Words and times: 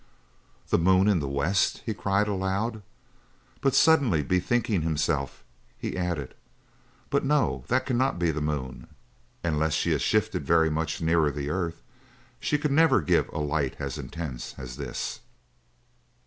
"The 0.69 0.79
moon 0.79 1.07
in 1.07 1.19
the 1.19 1.27
west!" 1.27 1.83
he 1.85 1.93
cried 1.93 2.27
aloud; 2.27 2.81
but 3.61 3.75
suddenly 3.75 4.23
bethinking 4.23 4.81
himself, 4.81 5.43
he 5.77 5.95
added: 5.95 6.33
"But 7.11 7.23
no, 7.23 7.65
that 7.67 7.85
cannot 7.85 8.17
be 8.17 8.31
the 8.31 8.41
moon; 8.41 8.87
unless 9.43 9.75
she 9.75 9.91
had 9.91 10.01
shifted 10.01 10.43
very 10.43 10.71
much 10.71 11.01
nearer 11.01 11.29
the 11.29 11.51
earth, 11.51 11.83
she 12.39 12.57
could 12.57 12.71
never 12.71 12.99
give 13.01 13.29
a 13.29 13.37
light 13.37 13.75
as 13.77 13.99
intense 13.99 14.55
as 14.57 14.75
this." 14.77 15.19